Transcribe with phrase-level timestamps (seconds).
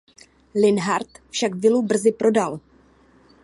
[0.61, 2.53] Linhart však vilu brzy prodal.